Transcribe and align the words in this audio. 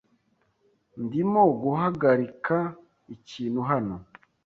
Ndimo 1.03 1.41
guhagarika 1.61 2.57
ikintu 3.15 3.59
hano? 3.69 3.95